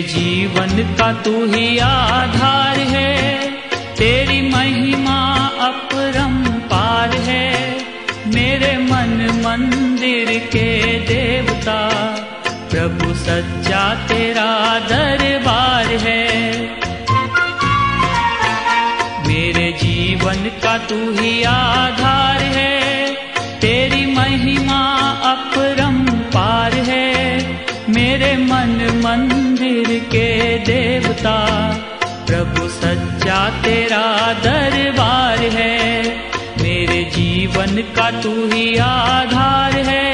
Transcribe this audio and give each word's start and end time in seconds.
जीवन 0.00 0.96
का 0.98 1.12
तू 1.12 1.46
ही 1.46 1.78
आधार 1.78 2.78
है। 2.78 3.40
तेरी 3.96 4.50
महिमा 4.50 5.46
अपरंपार 5.60 7.10
है। 7.14 7.76
मेरे 8.26 8.78
मन 8.78 9.42
मंदिर 9.46 10.38
के 10.38 10.98
देवता, 10.98 11.88
प्रभु 12.70 13.14
सच्चा 13.14 13.94
तेरा 13.94 14.78
दरबार 14.78 15.86
है। 15.86 16.58
मेरे 19.28 19.72
जीवन 19.72 20.50
का 20.62 20.78
तू 20.78 21.12
ही 21.12 21.42
आधार 21.42 22.42
है। 22.42 23.06
तेरी 23.60 24.06
महिमा 24.06 24.98
अपरंपार 25.24 26.72
है। 26.72 27.38
मेरे 27.90 28.36
मन 28.36 28.68
मंदिर 29.78 29.98
के 30.04 30.58
देवता, 30.58 31.34
प्रभु 32.26 32.68
सच्चा 32.68 33.38
तेरा 33.62 34.06
दरबार 34.44 35.38
है। 35.38 36.04
मेरे 36.62 37.02
जीवन 37.04 37.82
का 37.96 38.10
तू 38.20 38.32
ही 38.52 38.76
आधार 38.76 39.76
है। 39.88 40.06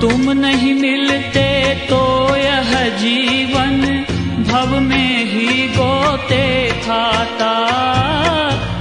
तुम 0.00 0.30
नहीं 0.32 0.74
मिलते 0.74 1.48
तो 1.90 2.02
यह 2.36 2.72
जीवन 2.98 3.76
भव 4.48 4.80
में 4.80 5.24
ही 5.24 5.68
गोते 5.68 6.70
खाता। 6.86 7.54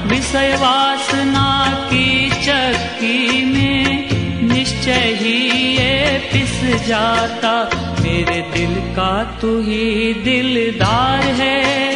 विषय 0.05 0.57
वासना 0.61 1.73
की 1.85 2.29
चक्की 2.29 3.45
में 3.45 4.09
निश्चय 4.53 5.17
ही 5.21 5.39
ये 5.77 6.17
पिस 6.33 6.87
जाता। 6.87 7.69
मेरे 8.01 8.41
दिल 8.53 8.75
का 8.75 9.37
तू 9.41 9.61
ही 9.61 10.13
दिलदार 10.13 11.23
है। 11.23 11.93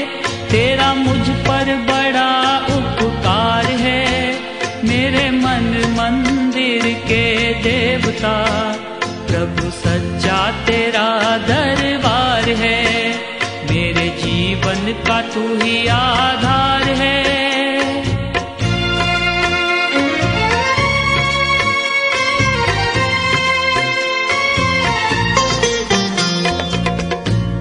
तेरा 0.51 0.93
मुझ 0.93 1.29
पर 1.29 1.75
बड़ा 1.75 2.57
उपकार 2.57 3.65
है। 3.65 4.35
मेरे 4.83 5.31
मन 5.31 5.95
मंदिर 5.99 6.81
के 7.07 7.53
देवता, 7.53 8.45
प्रभु 9.27 9.71
सच्चा 9.71 10.51
तेरा 10.51 11.37
दरबार 11.37 12.49
है। 12.49 13.30
जीवन 14.51 14.87
का 15.07 15.21
तू 15.21 15.41
ही 15.55 15.75
आधार 15.87 16.83
है। 16.83 17.19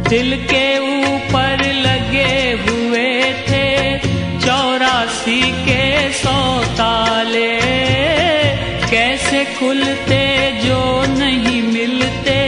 दिल 0.09 0.37
के 0.47 0.67
ऊपर 0.79 1.63
लगे 1.77 2.35
हुए 2.67 3.09
थे, 3.49 3.69
चौरासी 4.47 5.41
के 5.63 6.13
सौ 6.13 6.39
ताले। 6.75 7.51
कैसे 8.91 9.45
खुलते 9.59 10.25
जो 10.65 10.83
नहीं 11.15 11.63
मिलते, 11.63 12.39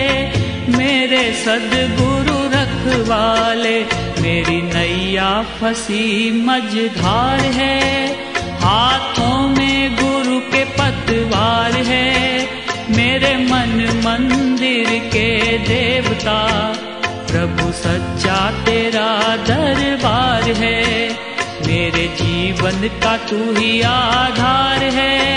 मेरे 0.78 1.24
सदगुरु 1.44 2.40
रखवाले। 2.58 4.11
मेरी 4.22 4.62
नैया 4.62 5.42
फसी 5.42 6.32
मझधार 6.42 7.40
है। 7.40 7.80
हाथों 8.60 9.48
में 9.48 9.96
गुरु 9.96 10.38
के 10.40 10.64
पतवार 10.64 11.72
है। 11.72 12.12
मेरे 12.96 13.36
मन 13.36 14.02
मंदिर 14.04 14.86
के 14.88 15.58
देवता, 15.58 16.38
प्रभु 17.30 17.72
सच्चा 17.72 18.64
तेरा 18.64 19.36
दरबार 19.36 20.42
है। 20.42 21.10
मेरे 21.66 22.06
जीवन 22.06 22.88
का 22.88 23.16
तू 23.16 23.54
ही 23.56 23.82
आधार 23.82 24.84
है। 24.84 25.31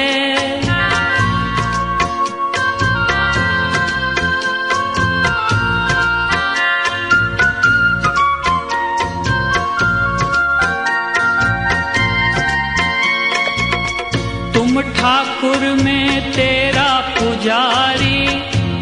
ठाकुर 15.06 15.84
में 15.84 16.32
तेरा 16.32 17.00
पुजारी, 17.20 18.28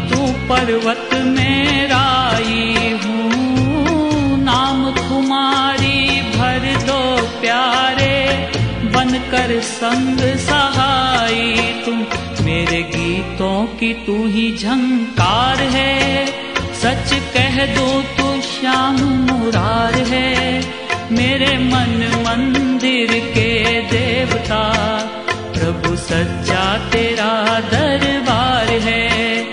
तू 0.08 0.26
पर्वत 0.26 1.10
में 1.14 1.86
राई 1.86 2.92
हूँ। 3.04 3.30
नाम 4.44 4.90
तुम्हारी, 4.90 6.20
भर 6.20 6.86
दो 6.86 7.16
प्यारे, 7.40 8.48
बनकर 8.90 9.60
संग 9.60 10.18
सहाई 10.38 11.82
तुम। 11.84 12.06
मेरे 12.44 12.82
गीतों 12.82 13.66
की 13.66 13.94
तू 13.94 14.26
ही 14.26 14.56
झंकार 14.56 15.56
है, 15.56 16.26
सच 16.74 17.14
कह 17.34 17.66
दो 17.66 18.02
तू 18.02 18.40
श्याम 18.40 18.96
मुरार 18.96 19.94
है। 19.94 20.62
मेरे 21.12 21.58
मन 21.58 22.24
मंदिर 22.26 23.08
के 23.12 23.64
प्रभु 23.74 24.13
सच्चा 25.96 26.90
तेरा 26.92 27.60
दरबार 27.60 28.66
है। 28.66 29.44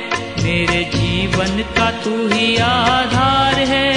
मेरे 0.43 0.83
जीवन 0.83 1.63
का 1.77 1.91
तू 1.91 2.27
ही 2.27 2.57
आधार 2.57 3.53
है। 3.53 3.91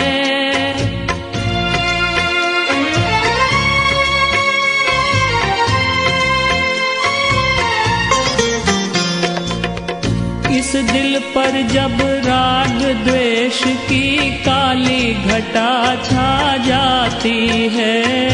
इस 10.58 10.76
दिल 10.76 11.18
पर 11.18 11.62
जब 11.62 11.98
राग 12.00 13.04
द्वेष 13.04 13.62
की 13.64 14.30
काली 14.42 15.14
घटा 15.14 15.96
छा 15.96 16.56
जाती 16.56 17.68
है। 17.68 18.33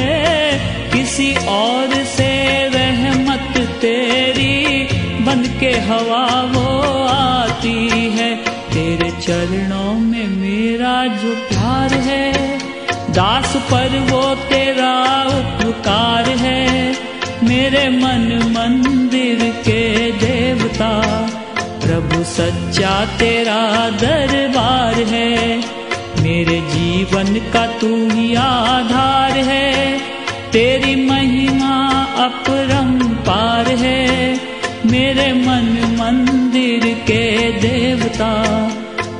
के 5.60 5.70
हवा 5.70 6.42
वो 6.42 7.02
आती 7.04 7.88
है। 7.88 8.36
तेरे 8.46 9.10
चरणों 9.10 9.94
में 9.94 10.28
मेरा 10.28 11.06
जो 11.06 11.34
प्यार 11.34 11.92
है, 11.92 12.58
दास 13.12 13.56
पर 13.56 13.98
वो 14.10 14.34
तेरा 14.34 15.22
उपकार 15.22 16.28
है। 16.28 16.96
मेरे 17.44 17.88
मन 17.88 18.54
मंदिर 18.58 19.38
के 19.60 20.10
देवता, 20.10 21.02
प्रभु 21.58 22.24
सच्चा 22.24 23.04
तेरा 23.04 23.90
दरबार 23.90 24.94
है। 24.94 25.58
मेरे 26.22 26.60
जीवन 26.60 27.52
का 27.52 27.66
तू 27.66 28.10
ही 28.10 28.34
आधार 28.34 29.30
है। 29.30 29.98
तेरी 30.52 31.08
महिमा 31.08 31.89
के 37.10 37.52
देवता 37.52 38.32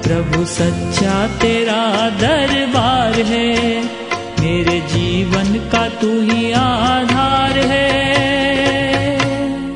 प्रभु 0.03 0.45
सच्चा 0.45 1.27
तेरा 1.27 2.11
दरबार 2.11 3.13
है। 3.13 3.83
मेरे 4.41 4.81
जीवन 4.81 5.59
का 5.73 5.89
तू 5.89 6.21
ही 6.21 6.53
आधार 6.53 7.20